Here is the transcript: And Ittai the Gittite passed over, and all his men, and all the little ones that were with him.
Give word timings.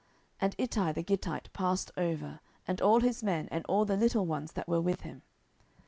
And 0.39 0.55
Ittai 0.57 0.93
the 0.93 1.03
Gittite 1.03 1.53
passed 1.53 1.91
over, 1.95 2.39
and 2.67 2.81
all 2.81 3.01
his 3.01 3.21
men, 3.21 3.47
and 3.51 3.63
all 3.67 3.85
the 3.85 3.95
little 3.95 4.25
ones 4.25 4.53
that 4.53 4.67
were 4.67 4.81
with 4.81 5.01
him. 5.01 5.21